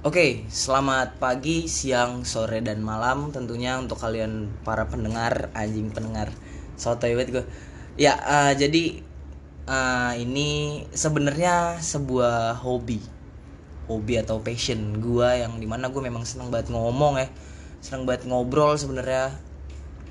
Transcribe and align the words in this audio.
Oke, 0.00 0.48
selamat 0.48 1.20
pagi, 1.20 1.68
siang, 1.68 2.24
sore, 2.24 2.64
dan 2.64 2.80
malam 2.80 3.36
tentunya 3.36 3.76
untuk 3.76 4.00
kalian 4.00 4.48
para 4.64 4.88
pendengar, 4.88 5.52
anjing 5.52 5.92
pendengar. 5.92 6.32
Sotoy 6.80 7.12
banget 7.12 7.28
gue. 7.36 7.44
Ya, 8.00 8.16
eh, 8.16 8.56
jadi 8.56 9.04
eh, 9.68 10.12
ini 10.24 10.80
sebenarnya 10.88 11.84
sebuah 11.84 12.64
hobi. 12.64 12.96
Hobi 13.92 14.16
atau 14.16 14.40
passion 14.40 15.04
gue 15.04 15.44
yang 15.44 15.60
di 15.60 15.68
mana 15.68 15.92
gue 15.92 16.00
memang 16.00 16.24
seneng 16.24 16.48
banget 16.48 16.72
ngomong 16.72 17.20
ya. 17.20 17.28
Seneng 17.84 18.08
banget 18.08 18.24
ngobrol 18.24 18.80
sebenarnya. 18.80 19.36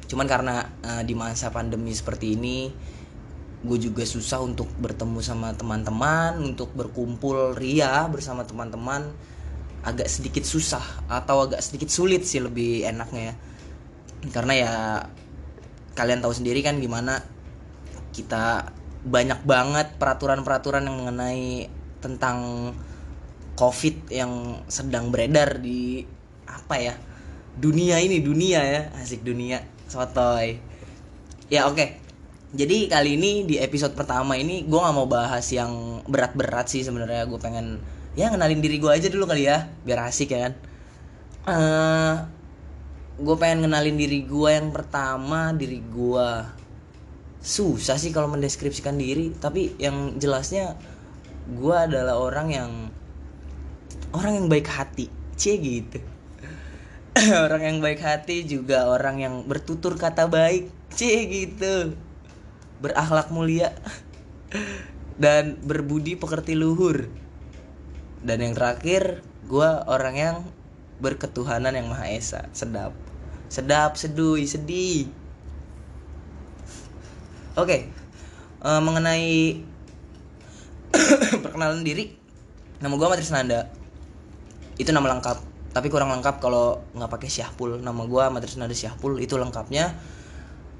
Cuman 0.05 0.29
karena 0.29 0.69
eh, 0.85 1.01
di 1.01 1.17
masa 1.17 1.49
pandemi 1.49 1.97
seperti 1.97 2.37
ini 2.37 2.69
gue 3.65 3.77
juga 3.81 4.05
susah 4.05 4.37
untuk 4.37 4.69
bertemu 4.77 5.17
sama 5.25 5.49
teman-teman, 5.57 6.37
untuk 6.45 6.77
berkumpul 6.77 7.57
ria 7.57 8.05
bersama 8.05 8.45
teman-teman 8.45 9.09
agak 9.83 10.11
sedikit 10.11 10.43
susah 10.43 10.83
atau 11.07 11.47
agak 11.47 11.63
sedikit 11.63 11.87
sulit 11.87 12.27
sih 12.27 12.43
lebih 12.43 12.83
enaknya 12.87 13.31
ya. 13.31 13.35
Karena 14.29 14.53
ya 14.55 14.73
kalian 15.95 16.19
tahu 16.19 16.33
sendiri 16.35 16.59
kan 16.63 16.79
gimana 16.79 17.23
kita 18.11 18.71
banyak 18.99 19.47
banget 19.47 19.95
peraturan-peraturan 19.95 20.83
yang 20.83 20.97
mengenai 20.99 21.71
tentang 22.03 22.71
covid 23.55 24.07
yang 24.11 24.63
sedang 24.71 25.11
beredar 25.11 25.59
di 25.59 26.03
apa 26.47 26.75
ya 26.79 26.95
dunia 27.59 27.99
ini 27.99 28.19
dunia 28.19 28.59
ya. 28.63 28.81
Asik 28.99 29.23
dunia 29.23 29.63
sotoy. 29.87 30.59
Ya 31.49 31.67
oke. 31.67 31.99
Jadi 32.49 32.89
kali 32.89 33.13
ini 33.13 33.45
di 33.45 33.61
episode 33.61 33.93
pertama 33.93 34.33
ini 34.33 34.65
gue 34.65 34.79
nggak 34.79 34.95
mau 34.95 35.05
bahas 35.05 35.45
yang 35.53 36.01
berat-berat 36.09 36.67
sih 36.71 36.81
sebenarnya. 36.81 37.29
Gue 37.29 37.37
pengen 37.37 37.77
ya 38.17 38.33
kenalin 38.33 38.61
diri 38.61 38.81
gue 38.81 38.89
aja 38.89 39.07
dulu 39.11 39.29
kali 39.29 39.45
ya 39.45 39.69
biar 39.85 40.09
asik 40.09 40.33
ya 40.33 40.49
kan. 40.49 40.53
Uh, 41.49 42.15
gue 43.19 43.35
pengen 43.35 43.67
kenalin 43.67 43.97
diri 43.99 44.23
gue 44.23 44.49
yang 44.49 44.71
pertama 44.71 45.51
diri 45.51 45.83
gue 45.83 46.29
susah 47.39 47.95
sih 47.95 48.11
kalau 48.11 48.27
mendeskripsikan 48.31 48.99
diri 48.99 49.31
tapi 49.31 49.75
yang 49.79 50.19
jelasnya 50.19 50.75
gue 51.49 51.75
adalah 51.75 52.19
orang 52.19 52.47
yang 52.51 52.71
orang 54.13 54.43
yang 54.43 54.47
baik 54.49 54.67
hati. 54.69 55.07
Cie 55.39 55.55
gitu. 55.55 56.03
Orang 57.45 57.63
yang 57.63 57.77
baik 57.79 57.99
hati 58.03 58.43
juga 58.43 58.91
orang 58.91 59.23
yang 59.23 59.35
bertutur 59.47 59.95
kata 59.95 60.27
baik. 60.27 60.67
Cie 60.91 61.31
gitu. 61.31 61.95
Berakhlak 62.83 63.31
mulia. 63.31 63.71
Dan 65.23 65.59
berbudi 65.63 66.19
pekerti 66.19 66.59
luhur 66.59 67.07
dan 68.23 68.43
yang 68.43 68.53
terakhir 68.55 69.23
gue 69.47 69.69
orang 69.87 70.15
yang 70.15 70.37
berketuhanan 70.99 71.71
yang 71.73 71.87
maha 71.87 72.11
esa. 72.11 72.47
Sedap. 72.51 72.91
Sedap 73.47 73.95
seduh 73.95 74.37
sedih. 74.43 75.09
Oke 77.57 77.65
okay. 77.65 77.81
uh, 78.63 78.79
mengenai 78.79 79.59
perkenalan 81.43 81.83
diri 81.83 82.15
nama 82.79 82.93
gue 82.95 83.07
Matris 83.07 83.31
Nanda. 83.31 83.67
Itu 84.79 84.91
nama 84.95 85.11
lengkap 85.17 85.37
tapi 85.69 85.87
kurang 85.93 86.09
lengkap 86.09 86.41
kalau 86.41 86.81
nggak 86.95 87.11
pakai 87.11 87.29
Syahpul. 87.31 87.79
Nama 87.79 88.01
gue 88.05 88.23
Matris 88.31 88.55
Nanda 88.59 88.75
Syahpul 88.75 89.19
itu 89.23 89.35
lengkapnya 89.39 89.95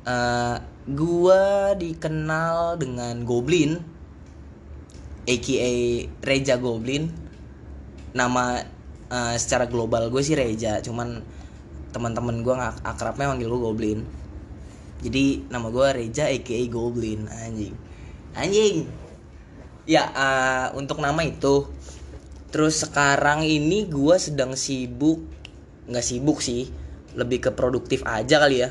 uh, 0.06 0.56
gue 0.90 1.44
dikenal 1.78 2.80
dengan 2.80 3.22
Goblin 3.24 3.78
aka 5.30 5.74
Reja 6.26 6.56
Goblin 6.58 7.28
nama 8.20 8.59
uh, 9.08 9.36
secara 9.39 9.72
global 9.72 10.12
gue 10.12 10.20
sih 10.20 10.36
Reja 10.36 10.84
cuman 10.84 11.23
teman-teman 11.89 12.45
gue 12.45 12.53
nggak 12.53 12.86
akrabnya 12.86 13.31
manggil 13.31 13.50
gue 13.50 13.62
Goblin. 13.62 14.00
Jadi 15.00 15.48
nama 15.48 15.72
gue 15.72 15.88
Reja 15.96 16.28
aka 16.28 16.59
Goblin 16.68 17.25
anjing. 17.31 17.74
Anjing! 18.35 18.85
Ya 19.90 20.06
uh, 20.13 20.78
untuk 20.78 21.02
nama 21.02 21.24
itu 21.25 21.66
terus 22.53 22.81
sekarang 22.81 23.46
ini 23.46 23.85
gue 23.90 24.16
sedang 24.18 24.57
sibuk 24.57 25.22
nggak 25.90 26.06
sibuk 26.06 26.41
sih 26.41 26.69
lebih 27.18 27.50
ke 27.50 27.51
produktif 27.56 28.06
aja 28.06 28.38
kali 28.38 28.68
ya. 28.68 28.69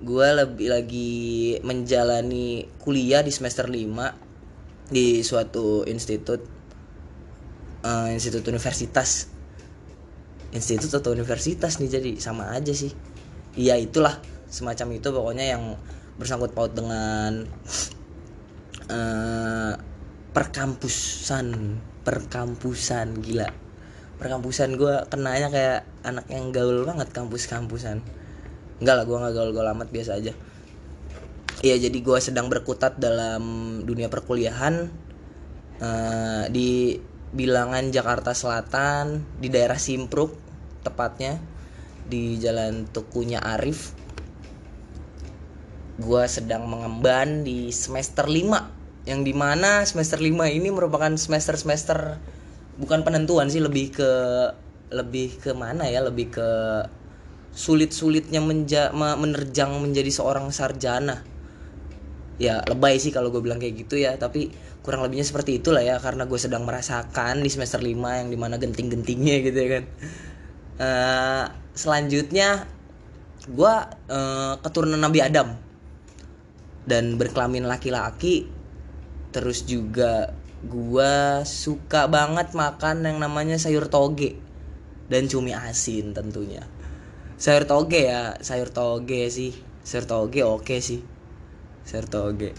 Gue 0.00 0.26
lebih 0.32 0.72
lagi 0.72 1.12
menjalani 1.60 2.66
kuliah 2.80 3.20
di 3.20 3.30
semester 3.30 3.68
5 3.68 4.90
di 4.90 5.22
suatu 5.22 5.86
institut 5.86 6.59
uh, 7.84 8.08
institut 8.12 8.44
universitas. 8.48 9.30
Institut 10.50 10.90
atau 10.90 11.14
universitas 11.14 11.78
nih 11.78 11.90
jadi 12.00 12.10
sama 12.18 12.50
aja 12.50 12.74
sih. 12.74 12.90
Iya 13.54 13.78
itulah 13.78 14.18
semacam 14.50 14.98
itu 14.98 15.08
pokoknya 15.14 15.46
yang 15.56 15.78
bersangkut 16.18 16.50
paut 16.52 16.74
dengan 16.74 17.46
uh, 18.90 19.72
perkampusan 20.34 21.78
perkampusan 22.02 23.14
gila. 23.22 23.48
Perkampusan 24.20 24.76
gue 24.76 24.94
kenanya 25.08 25.48
kayak 25.48 25.80
anak 26.04 26.26
yang 26.28 26.50
gaul 26.50 26.84
banget 26.84 27.08
kampus-kampusan. 27.14 28.02
Enggak 28.82 28.94
lah 29.00 29.04
gue 29.06 29.16
nggak 29.16 29.34
gaul-gaul 29.38 29.70
amat 29.72 29.88
biasa 29.88 30.18
aja. 30.18 30.34
Iya 31.60 31.76
jadi 31.76 31.98
gue 32.00 32.18
sedang 32.20 32.48
berkutat 32.48 32.96
dalam 32.96 33.42
dunia 33.84 34.08
perkuliahan 34.08 34.88
uh, 35.80 36.44
di 36.48 36.96
bilangan 37.30 37.94
Jakarta 37.94 38.34
Selatan 38.34 39.22
di 39.38 39.46
daerah 39.50 39.78
Simpruk 39.78 40.34
tepatnya 40.82 41.38
di 42.10 42.38
Jalan 42.42 42.90
Tukunya 42.90 43.38
Arif. 43.38 43.94
Gue 46.00 46.24
sedang 46.26 46.66
mengemban 46.66 47.46
di 47.46 47.70
semester 47.70 48.26
5 48.26 49.06
yang 49.06 49.22
di 49.22 49.32
mana 49.32 49.86
semester 49.86 50.18
5 50.18 50.32
ini 50.50 50.68
merupakan 50.68 51.12
semester-semester 51.14 52.18
bukan 52.80 53.04
penentuan 53.04 53.48
sih 53.52 53.60
lebih 53.60 53.92
ke 53.92 54.10
lebih 54.90 55.38
ke 55.38 55.54
mana 55.54 55.86
ya 55.86 56.02
lebih 56.02 56.34
ke 56.34 56.48
sulit-sulitnya 57.54 58.42
menja 58.42 58.90
menerjang 58.94 59.70
menjadi 59.78 60.10
seorang 60.10 60.50
sarjana 60.50 61.22
ya 62.40 62.64
lebay 62.64 62.96
sih 62.96 63.12
kalau 63.12 63.28
gue 63.28 63.44
bilang 63.44 63.60
kayak 63.60 63.84
gitu 63.84 64.00
ya 64.00 64.16
tapi 64.16 64.48
kurang 64.80 65.04
lebihnya 65.04 65.28
seperti 65.28 65.60
itulah 65.60 65.84
ya 65.84 66.00
karena 66.00 66.24
gue 66.24 66.40
sedang 66.40 66.64
merasakan 66.64 67.44
di 67.44 67.52
semester 67.52 67.84
5 67.84 67.92
yang 68.00 68.28
di 68.32 68.38
mana 68.40 68.56
genting-gentingnya 68.56 69.36
gitu 69.44 69.58
ya 69.60 69.68
kan. 69.76 69.84
Uh, 70.80 71.44
selanjutnya 71.76 72.64
gue 73.44 73.74
uh, 74.08 74.54
keturunan 74.64 74.96
Nabi 74.96 75.20
Adam 75.20 75.52
dan 76.88 77.20
berkelamin 77.20 77.68
laki-laki. 77.68 78.48
Terus 79.36 79.68
juga 79.68 80.32
gue 80.64 81.44
suka 81.44 82.08
banget 82.08 82.56
makan 82.56 83.04
yang 83.04 83.20
namanya 83.20 83.60
sayur 83.60 83.92
toge 83.92 84.40
dan 85.12 85.28
cumi 85.28 85.52
asin 85.52 86.16
tentunya. 86.16 86.64
Sayur 87.36 87.68
toge 87.68 88.08
ya 88.08 88.40
sayur 88.40 88.72
toge 88.72 89.28
sih. 89.28 89.52
Sayur 89.84 90.08
toge 90.08 90.40
oke 90.40 90.64
okay 90.64 90.80
sih 90.80 91.19
sayur 91.84 92.06
toge 92.06 92.54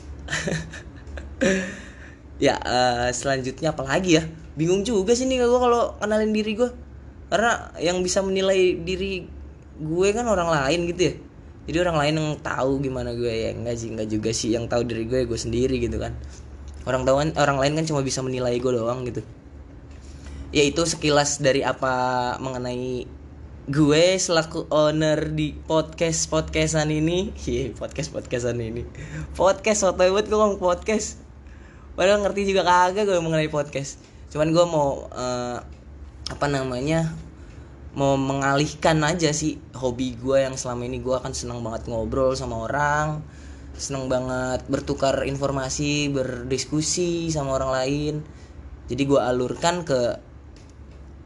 ya 2.46 2.58
uh, 2.58 3.10
selanjutnya 3.14 3.74
apa 3.74 3.86
lagi 3.86 4.18
ya? 4.18 4.24
Bingung 4.58 4.82
juga 4.82 5.14
sih 5.14 5.30
nih 5.30 5.46
gue 5.46 5.60
kalau 5.62 5.96
kenalin 6.02 6.34
diri 6.34 6.58
gue 6.58 6.70
karena 7.32 7.72
yang 7.80 8.04
bisa 8.04 8.20
menilai 8.20 8.76
diri 8.82 9.24
gue 9.80 10.08
kan 10.12 10.28
orang 10.28 10.52
lain 10.52 10.90
gitu 10.92 11.02
ya. 11.08 11.14
Jadi 11.70 11.78
orang 11.88 11.98
lain 12.02 12.14
yang 12.18 12.30
tahu 12.42 12.82
gimana 12.82 13.16
gue 13.16 13.30
ya. 13.30 13.50
Enggak 13.54 13.78
sih 13.78 13.94
enggak 13.94 14.10
juga 14.10 14.30
sih 14.34 14.50
yang 14.52 14.66
tahu 14.68 14.84
diri 14.84 15.08
gue 15.08 15.30
gue 15.30 15.40
sendiri 15.40 15.78
gitu 15.80 16.02
kan. 16.02 16.18
Orang 16.84 17.06
tahu 17.06 17.22
orang 17.38 17.58
lain 17.62 17.74
kan 17.78 17.86
cuma 17.86 18.02
bisa 18.02 18.26
menilai 18.26 18.58
gue 18.58 18.72
doang 18.74 19.06
gitu. 19.08 19.22
Ya 20.52 20.68
itu 20.68 20.84
sekilas 20.84 21.40
dari 21.40 21.64
apa 21.64 22.36
mengenai 22.44 23.08
gue 23.72 24.20
selaku 24.20 24.68
owner 24.68 25.32
di 25.32 25.56
podcast 25.56 26.28
podcastan 26.28 26.92
ini. 26.92 27.32
Iya 27.48 27.72
podcast 27.72 28.12
podcastan 28.12 28.60
ini. 28.60 28.84
Podcast 29.32 29.88
foto 29.88 30.04
buat 30.12 30.28
gue 30.28 30.36
ngomong 30.36 30.60
podcast. 30.60 31.24
Padahal 31.96 32.20
ngerti 32.20 32.52
juga 32.52 32.68
kagak 32.68 33.08
gue 33.08 33.16
mengenai 33.24 33.48
podcast. 33.48 34.04
Cuman 34.28 34.52
gue 34.52 34.66
mau 34.68 35.08
uh, 35.08 35.64
apa 36.28 36.46
namanya 36.52 37.16
mau 37.96 38.20
mengalihkan 38.20 39.00
aja 39.08 39.32
sih 39.32 39.56
hobi 39.72 40.20
gue 40.20 40.44
yang 40.44 40.60
selama 40.60 40.92
ini 40.92 41.00
gue 41.00 41.16
akan 41.16 41.32
senang 41.32 41.64
banget 41.64 41.88
ngobrol 41.88 42.36
sama 42.36 42.68
orang 42.68 43.24
senang 43.80 44.12
banget 44.12 44.68
bertukar 44.68 45.24
informasi 45.24 46.12
berdiskusi 46.12 47.32
sama 47.32 47.56
orang 47.56 47.72
lain. 47.72 48.14
Jadi 48.92 49.08
gue 49.08 49.22
alurkan 49.24 49.88
ke 49.88 50.20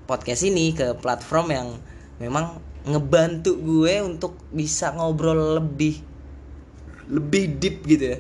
podcast 0.06 0.46
ini 0.46 0.78
ke 0.78 0.94
platform 1.02 1.50
yang 1.50 1.70
memang 2.22 2.60
ngebantu 2.86 3.58
gue 3.58 4.02
untuk 4.06 4.38
bisa 4.54 4.94
ngobrol 4.94 5.58
lebih 5.58 6.00
lebih 7.10 7.58
deep 7.58 7.86
gitu 7.86 8.06
ya. 8.16 8.20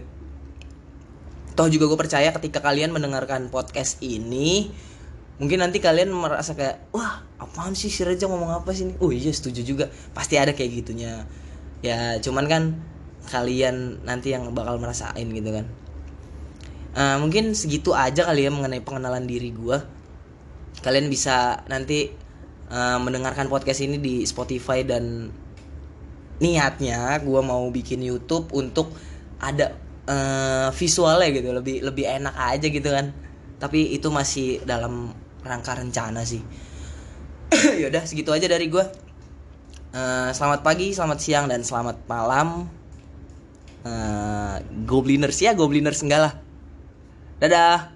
Toh 1.56 1.71
juga 1.71 1.88
gue 1.88 2.00
percaya 2.00 2.30
ketika 2.36 2.59
kalian 2.59 2.92
mendengarkan 2.92 3.47
podcast 3.47 4.01
ini 4.03 4.69
mungkin 5.36 5.59
nanti 5.59 5.83
kalian 5.83 6.15
merasa 6.15 6.56
kayak 6.56 6.92
wah 6.95 7.24
apaan 7.39 7.75
sih 7.75 7.92
si 7.92 8.07
Reza 8.07 8.27
ngomong 8.27 8.51
apa 8.51 8.75
sih 8.75 8.89
ini? 8.89 8.94
Oh 9.00 9.09
iya 9.13 9.31
setuju 9.31 9.62
juga. 9.63 9.86
Pasti 10.12 10.36
ada 10.36 10.51
kayak 10.51 10.83
gitunya. 10.83 11.24
Ya 11.80 12.19
cuman 12.19 12.45
kan 12.50 12.63
kalian 13.31 14.06
nanti 14.06 14.36
yang 14.36 14.51
bakal 14.53 14.77
merasain 14.77 15.25
gitu 15.31 15.50
kan. 15.50 15.65
Eh, 16.95 17.18
mungkin 17.19 17.51
segitu 17.51 17.91
aja 17.91 18.24
kali 18.24 18.48
ya 18.48 18.51
mengenai 18.56 18.80
pengenalan 18.80 19.27
diri 19.27 19.51
gue 19.51 19.77
kalian 20.80 21.12
bisa 21.12 21.63
nanti 21.68 22.12
eh, 22.69 23.00
mendengarkan 23.01 23.50
podcast 23.50 23.83
ini 23.83 23.97
di 24.00 24.23
Spotify 24.23 24.81
dan 24.85 25.29
niatnya 26.35 27.23
gue 27.23 27.41
mau 27.41 27.63
bikin 27.71 28.03
YouTube 28.03 28.51
untuk 28.53 28.91
ada 29.39 29.75
eh, 30.07 30.69
visualnya 30.75 31.29
gitu 31.31 31.50
lebih 31.56 31.83
lebih 31.85 32.06
enak 32.07 32.35
aja 32.35 32.67
gitu 32.69 32.89
kan. 32.89 33.12
Tapi 33.56 33.95
itu 33.95 34.12
masih 34.12 34.62
dalam 34.67 35.15
rangka 35.41 35.77
rencana 35.77 36.21
sih. 36.27 36.44
Yaudah 37.81 38.03
segitu 38.03 38.35
aja 38.35 38.50
dari 38.50 38.67
gue 38.67 39.06
Eh, 39.95 40.29
selamat 40.35 40.59
pagi 40.59 40.91
selamat 40.91 41.19
siang 41.23 41.47
dan 41.47 41.63
selamat 41.63 42.03
malam. 42.12 42.67
Eh, 43.88 44.56
gobliners 44.83 45.39
ya 45.39 45.56
gobliners 45.56 46.03
enggak 46.03 46.19
lah. 46.19 46.33
Dadah 47.39 47.88